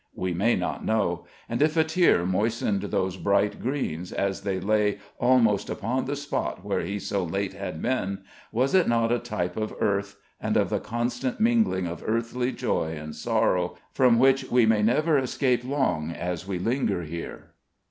[0.15, 4.97] We may not know; and if a tear moistened those bright greens, as they lay
[5.19, 9.55] almost upon the spot where he so late had been, was it not a type
[9.55, 14.65] of earth, and of the constant mingling of earthly joy and sorrow, from which we
[14.65, 17.51] may never escape long as we linger here?